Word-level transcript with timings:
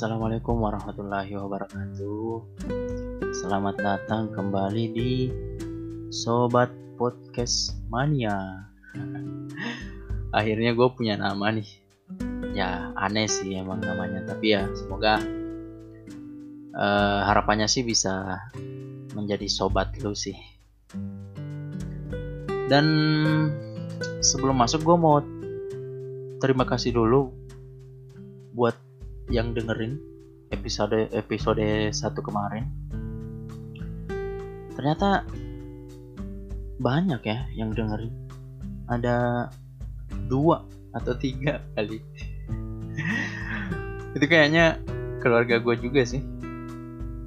Assalamualaikum 0.00 0.64
warahmatullahi 0.64 1.36
wabarakatuh. 1.36 2.56
Selamat 3.36 3.76
datang 3.84 4.32
kembali 4.32 4.96
di 4.96 5.28
Sobat 6.08 6.72
Podcast 6.96 7.76
Mania. 7.92 8.64
Akhirnya 10.40 10.72
gue 10.72 10.88
punya 10.96 11.20
nama 11.20 11.52
nih. 11.52 11.68
Ya 12.56 12.96
aneh 12.96 13.28
sih 13.28 13.52
emang 13.52 13.84
namanya, 13.84 14.24
tapi 14.24 14.56
ya 14.56 14.72
semoga 14.72 15.20
uh, 16.72 17.20
harapannya 17.28 17.68
sih 17.68 17.84
bisa 17.84 18.40
menjadi 19.12 19.52
sobat 19.52 19.92
lu 20.00 20.16
sih. 20.16 20.40
Dan 22.72 22.86
sebelum 24.24 24.64
masuk 24.64 24.80
gue 24.80 24.96
mau 24.96 25.20
terima 26.40 26.64
kasih 26.64 26.96
dulu 26.96 27.36
buat 28.56 28.88
yang 29.30 29.54
dengerin 29.54 29.96
episode 30.50 31.08
episode 31.14 31.62
satu 31.94 32.20
kemarin 32.20 32.66
ternyata 34.74 35.22
banyak 36.80 37.20
ya 37.28 37.44
yang 37.52 37.76
dengerin. 37.76 38.10
Ada 38.88 39.46
dua 40.26 40.64
atau 40.96 41.12
tiga 41.14 41.60
kali. 41.76 42.00
Itu 44.16 44.24
kayaknya 44.26 44.80
keluarga 45.20 45.60
gue 45.60 45.76
juga 45.76 46.02
sih. 46.08 46.24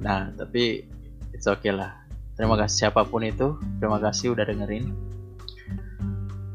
Nah 0.00 0.30
tapi 0.38 0.86
it's 1.34 1.50
okay 1.50 1.74
lah. 1.74 1.98
Terima 2.38 2.56
kasih 2.56 2.88
siapa 2.88 3.04
pun 3.04 3.20
itu 3.20 3.60
terima 3.82 4.00
kasih 4.00 4.32
udah 4.32 4.48
dengerin. 4.48 4.96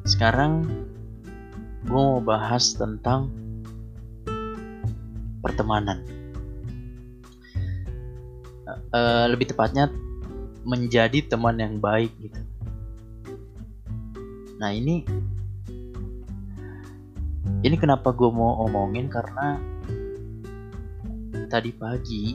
Sekarang 0.01 0.65
gue 1.85 1.93
mau 1.93 2.17
bahas 2.23 2.73
tentang 2.73 3.29
pertemanan. 5.45 6.01
Uh, 8.89 9.29
lebih 9.29 9.53
tepatnya 9.53 9.93
menjadi 10.65 11.21
teman 11.29 11.61
yang 11.61 11.77
baik 11.77 12.09
gitu. 12.17 12.41
Nah 14.57 14.73
ini 14.73 15.05
ini 17.61 17.75
kenapa 17.77 18.09
gue 18.09 18.29
mau 18.33 18.65
omongin 18.65 19.05
karena 19.05 19.61
tadi 21.45 21.69
pagi 21.69 22.33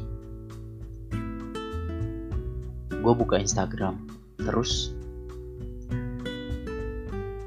gue 3.01 3.15
buka 3.17 3.43
Instagram 3.43 4.07
terus 4.39 4.95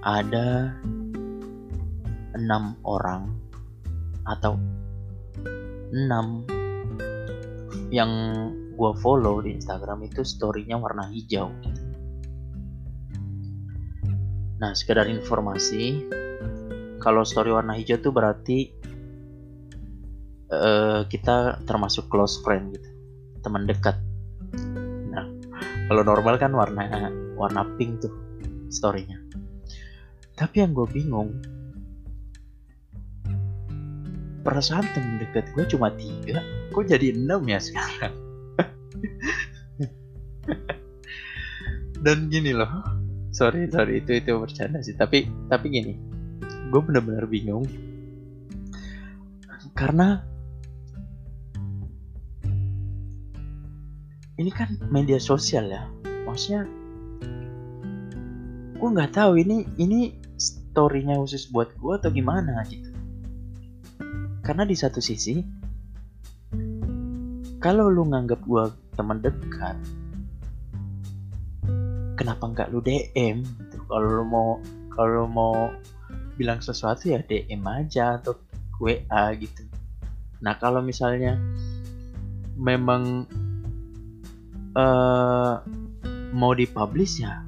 ada 0.03 0.75
enam 2.35 2.75
orang 2.83 3.31
atau 4.27 4.59
6 5.41 6.53
yang 7.93 8.11
gue 8.73 8.91
follow 9.05 9.45
di 9.45 9.53
Instagram 9.53 10.09
itu 10.09 10.25
storynya 10.25 10.81
warna 10.81 11.05
hijau. 11.13 11.53
Nah 14.57 14.73
sekedar 14.73 15.05
informasi 15.05 16.09
kalau 16.97 17.21
story 17.21 17.53
warna 17.53 17.77
hijau 17.77 18.01
tuh 18.01 18.09
berarti 18.09 18.73
uh, 20.49 21.05
kita 21.05 21.61
termasuk 21.69 22.09
close 22.09 22.41
friend 22.41 22.73
gitu 22.73 22.89
teman 23.45 23.69
dekat. 23.69 23.93
Nah 25.13 25.29
kalau 25.91 26.01
normal 26.01 26.41
kan 26.41 26.57
warna 26.57 27.13
warna 27.37 27.61
pink 27.77 28.01
tuh 28.01 28.13
storynya. 28.73 29.21
Tapi 30.33 30.65
yang 30.65 30.73
gue 30.73 30.89
bingung 30.89 31.29
perasaan 34.43 34.83
temen 34.91 35.23
deket 35.23 35.47
gue 35.55 35.63
cuma 35.71 35.87
tiga 35.95 36.43
kok 36.75 36.85
jadi 36.85 37.15
enam 37.15 37.47
ya 37.47 37.63
sekarang? 37.63 38.13
Dan 42.03 42.27
gini 42.27 42.51
loh 42.51 42.83
sorry 43.33 43.65
sorry 43.71 44.03
itu 44.03 44.19
itu 44.19 44.35
bercanda 44.35 44.83
sih 44.83 44.93
tapi 44.93 45.25
tapi 45.49 45.65
gini 45.71 45.95
gue 46.69 46.81
bener-bener 46.83 47.25
bingung. 47.25 47.65
Karena 49.73 50.21
ini 54.37 54.51
kan 54.53 54.77
media 54.89 55.17
sosial 55.17 55.69
ya 55.69 55.85
maksudnya 56.25 56.65
gue 58.77 58.89
nggak 58.89 59.13
tahu 59.13 59.39
ini 59.39 59.65
ini 59.79 60.17
storynya 60.37 61.17
khusus 61.21 61.49
buat 61.53 61.71
gue 61.77 61.93
atau 61.95 62.09
gimana 62.09 62.65
gitu 62.67 62.92
karena 64.43 64.67
di 64.67 64.75
satu 64.75 64.99
sisi 64.99 65.39
kalau 67.63 67.87
lu 67.87 68.03
nganggap 68.11 68.43
gua 68.43 68.67
teman 68.99 69.23
dekat 69.23 69.79
kenapa 72.19 72.51
nggak 72.51 72.67
lu 72.75 72.83
DM 72.83 73.39
gitu. 73.41 73.77
kalau 73.87 74.07
lu 74.19 74.25
mau 74.27 74.49
kalau 74.91 75.25
mau 75.25 75.71
bilang 76.35 76.59
sesuatu 76.59 77.07
ya 77.07 77.23
DM 77.23 77.63
aja 77.65 78.19
atau 78.19 78.37
WA 78.83 79.31
gitu. 79.39 79.63
Nah 80.43 80.59
kalau 80.59 80.83
misalnya 80.83 81.39
memang 82.59 83.25
uh, 84.75 85.55
mau 86.35 86.51
dipublish 86.51 87.23
ya 87.23 87.41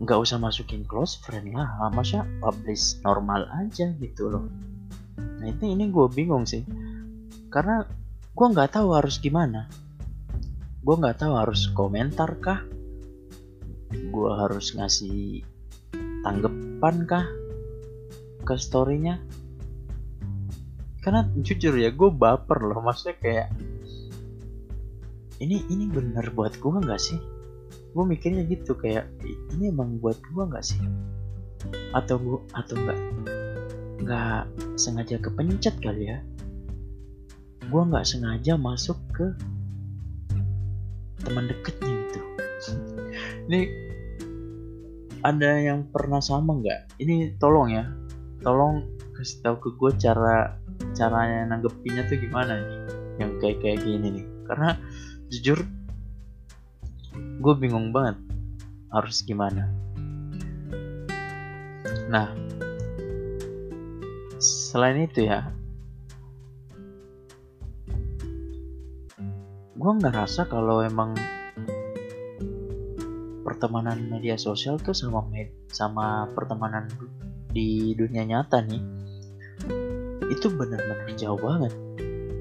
nggak 0.00 0.16
usah 0.16 0.40
masukin 0.40 0.86
close 0.86 1.18
friend 1.20 1.52
lah. 1.52 1.90
Masa 1.92 2.24
publish 2.40 3.02
normal 3.04 3.50
aja 3.50 3.92
gitu 3.98 4.30
loh 4.32 4.69
nah 5.40 5.48
itu 5.48 5.64
ini 5.64 5.88
gue 5.88 6.06
bingung 6.12 6.44
sih. 6.44 6.62
Karena 7.48 7.82
gue 8.36 8.46
nggak 8.46 8.76
tahu 8.76 8.92
harus 8.92 9.16
gimana. 9.16 9.66
Gue 10.84 10.94
nggak 11.00 11.24
tahu 11.24 11.32
harus 11.34 11.72
komentar 11.72 12.36
kah? 12.44 12.60
Gue 13.90 14.30
harus 14.36 14.76
ngasih 14.76 15.40
tanggapan 16.20 16.96
kah 17.08 17.26
ke 18.44 18.54
storynya? 18.60 19.16
Karena 21.00 21.24
jujur 21.40 21.72
ya 21.72 21.88
gue 21.88 22.10
baper 22.12 22.60
loh. 22.60 22.84
Maksudnya 22.84 23.16
kayak 23.16 23.48
ini 25.40 25.64
ini 25.72 25.88
bener 25.88 26.28
buat 26.36 26.60
gue 26.60 26.68
nggak 26.84 27.00
sih? 27.00 27.16
Gue 27.96 28.04
mikirnya 28.04 28.44
gitu 28.44 28.76
kayak 28.76 29.08
ini 29.56 29.72
emang 29.72 29.96
buat 30.04 30.20
gue 30.20 30.44
nggak 30.44 30.64
sih? 30.64 30.84
Atau 31.96 32.20
gue 32.20 32.38
atau 32.52 32.76
enggak 32.76 33.39
nggak 34.00 34.48
sengaja 34.80 35.16
kepencet 35.20 35.76
kali 35.80 36.12
ya. 36.12 36.18
Gue 37.68 37.82
nggak 37.86 38.06
sengaja 38.08 38.56
masuk 38.56 38.98
ke 39.14 39.30
teman 41.20 41.44
deketnya 41.52 41.92
gitu 42.08 42.20
ini 43.46 43.68
ada 45.20 45.60
yang 45.60 45.84
pernah 45.92 46.18
sama 46.24 46.56
nggak? 46.56 46.96
Ini 46.96 47.36
tolong 47.36 47.68
ya 47.68 47.84
tolong 48.40 48.88
kasih 49.20 49.44
tahu 49.44 49.56
ke 49.60 49.68
gue 49.76 49.90
cara 50.00 50.56
caranya 50.96 51.52
nanggepinnya 51.52 52.08
tuh 52.08 52.16
gimana 52.16 52.56
nih? 52.56 52.78
Yang 53.20 53.30
kayak 53.44 53.58
kayak 53.60 53.78
gini 53.84 54.08
nih. 54.16 54.26
Karena 54.48 54.70
jujur 55.28 55.58
gue 57.40 57.54
bingung 57.60 57.92
banget 57.92 58.16
harus 58.88 59.20
gimana. 59.28 59.68
Nah 62.08 62.32
selain 64.70 65.02
itu 65.02 65.26
ya 65.26 65.50
gue 69.74 69.92
ngerasa 69.98 70.46
kalau 70.46 70.86
emang 70.86 71.18
pertemanan 73.42 73.98
media 74.06 74.38
sosial 74.38 74.78
tuh 74.78 74.94
sama 74.94 75.26
sama 75.74 76.30
pertemanan 76.38 76.86
di 77.50 77.98
dunia 77.98 78.22
nyata 78.22 78.62
nih 78.62 78.78
itu 80.30 80.46
benar-benar 80.54 81.10
jauh 81.18 81.36
banget. 81.36 81.74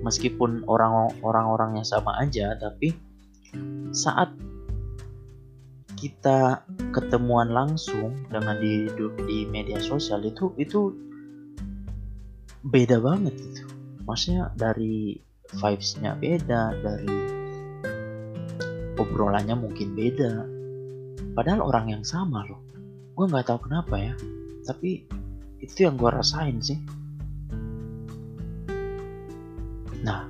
Meskipun 0.05 0.63
orang-orang 0.69 1.81
yang 1.81 1.87
sama 1.87 2.15
aja 2.21 2.53
tapi 2.55 2.93
saat 3.91 4.31
kita 5.97 6.63
ketemuan 6.95 7.51
langsung 7.51 8.15
dengan 8.31 8.55
di 8.61 8.87
di 9.27 9.43
media 9.49 9.81
sosial 9.81 10.23
itu 10.23 10.53
itu 10.55 11.08
beda 12.63 13.00
banget 13.00 13.35
gitu. 13.35 13.63
Maksudnya 14.03 14.51
dari 14.56 15.19
vibesnya 15.50 16.13
beda 16.17 16.75
dari 16.79 17.17
obrolannya 19.00 19.56
mungkin 19.56 19.95
beda. 19.95 20.33
Padahal 21.35 21.61
orang 21.63 21.85
yang 22.00 22.03
sama 22.03 22.44
loh. 22.47 22.59
Gue 23.15 23.25
nggak 23.27 23.47
tahu 23.51 23.69
kenapa 23.69 23.95
ya 24.00 24.15
tapi 24.69 25.01
itu 25.57 25.79
yang 25.81 25.97
gue 25.97 26.09
rasain 26.13 26.61
sih. 26.61 26.77
Nah 30.06 30.29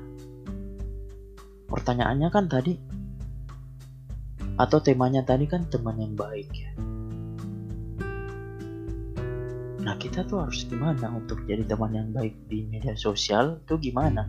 pertanyaannya 1.68 2.30
kan 2.32 2.48
tadi 2.48 2.74
atau 4.56 4.80
temanya 4.80 5.24
tadi 5.28 5.44
kan 5.48 5.68
teman 5.68 6.00
yang 6.00 6.16
baik 6.16 6.50
ya 6.52 6.72
Nah 9.80 9.96
kita 9.96 10.28
tuh 10.28 10.44
harus 10.44 10.68
gimana 10.68 11.08
untuk 11.12 11.44
jadi 11.48 11.64
teman 11.64 11.96
yang 11.96 12.10
baik 12.12 12.36
di 12.52 12.68
media 12.68 12.94
sosial 12.96 13.64
tuh 13.64 13.80
gimana? 13.80 14.28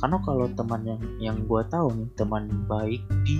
karena 0.00 0.16
kalau 0.24 0.48
teman 0.56 0.80
yang 0.88 1.02
yang 1.20 1.36
gue 1.44 1.62
tahu 1.68 1.92
nih 1.92 2.08
teman 2.16 2.48
baik 2.64 3.04
di 3.28 3.36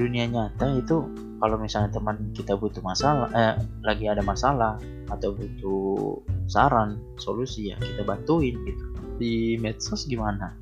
dunia 0.00 0.24
nyata 0.24 0.80
itu 0.80 1.04
kalau 1.38 1.60
misalnya 1.60 1.92
teman 1.92 2.32
kita 2.32 2.56
butuh 2.56 2.80
masalah 2.80 3.28
eh, 3.36 3.54
lagi 3.84 4.08
ada 4.08 4.24
masalah 4.24 4.80
atau 5.12 5.36
butuh 5.36 6.24
saran 6.48 6.96
solusi 7.20 7.70
ya 7.70 7.76
kita 7.78 8.02
bantuin 8.02 8.56
gitu. 8.64 8.84
Di 9.20 9.60
medsos 9.60 10.08
gimana? 10.08 10.56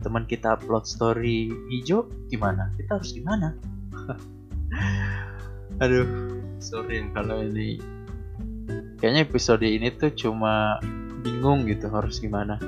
Teman 0.00 0.24
kita 0.30 0.56
upload 0.56 0.86
story 0.86 1.50
hijau 1.68 2.06
gimana? 2.30 2.70
Kita 2.78 3.02
harus 3.02 3.10
gimana? 3.12 3.52
Aduh 5.82 6.06
sorry 6.62 7.02
kalau 7.12 7.42
ini 7.42 7.82
kayaknya 9.00 9.24
episode 9.24 9.64
ini 9.64 9.88
tuh 9.96 10.12
cuma 10.12 10.76
bingung 11.24 11.64
gitu 11.68 11.88
harus 11.88 12.20
gimana. 12.20 12.60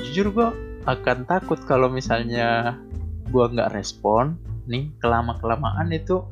Jujur 0.00 0.32
gue 0.32 0.48
akan 0.84 1.28
takut 1.28 1.60
kalau 1.64 1.92
misalnya 1.92 2.80
gue 3.28 3.44
nggak 3.44 3.72
respon 3.72 4.36
nih 4.64 4.92
kelama 5.00 5.36
kelamaan 5.40 5.92
itu 5.92 6.24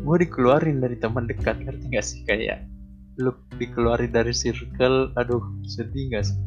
gue 0.00 0.16
dikeluarin 0.26 0.80
dari 0.80 0.96
teman 0.96 1.28
dekat 1.28 1.60
ngerti 1.60 1.84
gak 1.92 2.06
sih? 2.06 2.20
Kayak 2.24 2.64
lu 3.20 3.36
dikeluarin 3.60 4.10
dari 4.10 4.32
circle 4.32 5.12
aduh 5.14 5.44
sedih 5.68 6.16
gak 6.16 6.24
sih? 6.24 6.38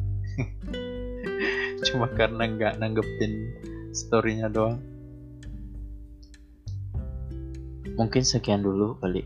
Cuma 1.86 2.10
karena 2.10 2.50
nggak 2.50 2.82
nanggepin 2.82 3.32
storynya 3.94 4.50
doang 4.50 4.93
mungkin 7.94 8.22
sekian 8.26 8.62
dulu 8.66 8.98
kali 8.98 9.22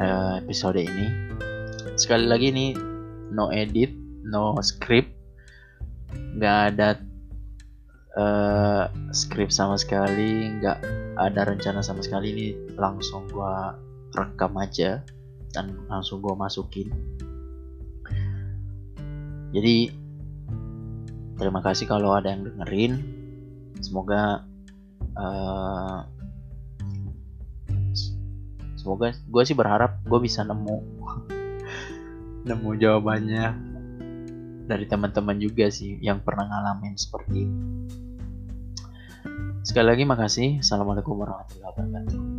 uh, 0.00 0.40
episode 0.40 0.80
ini. 0.80 1.08
Sekali 1.98 2.28
lagi 2.28 2.52
nih 2.52 2.70
no 3.32 3.48
edit 3.50 3.92
no 4.24 4.56
script. 4.60 5.10
Nggak 6.38 6.58
ada 6.74 6.88
uh, 8.16 8.84
script 9.10 9.52
sama 9.52 9.80
sekali 9.80 10.60
nggak 10.60 10.78
ada 11.18 11.40
rencana 11.48 11.80
sama 11.80 12.04
sekali. 12.04 12.32
Ini 12.36 12.46
langsung 12.76 13.26
gua 13.32 13.74
rekam 14.14 14.54
aja 14.60 15.02
dan 15.52 15.74
langsung 15.88 16.20
gua 16.20 16.36
masukin. 16.36 16.92
Jadi 19.48 19.88
terima 21.40 21.64
kasih 21.64 21.88
kalau 21.88 22.12
ada 22.12 22.28
yang 22.28 22.44
dengerin. 22.44 22.92
Semoga 23.78 24.42
uh, 25.16 26.02
semoga 28.88 29.12
gue 29.12 29.42
sih 29.44 29.52
berharap 29.52 30.00
gue 30.00 30.16
bisa 30.16 30.48
nemu 30.48 30.80
nemu 32.48 32.70
jawabannya 32.80 33.44
dari 34.64 34.88
teman-teman 34.88 35.36
juga 35.36 35.68
sih 35.68 36.00
yang 36.00 36.24
pernah 36.24 36.48
ngalamin 36.48 36.96
seperti 36.96 37.44
ini. 37.44 37.60
Sekali 39.60 39.92
lagi 39.92 40.04
makasih. 40.08 40.64
Assalamualaikum 40.64 41.20
warahmatullahi 41.20 41.68
wabarakatuh. 41.68 42.37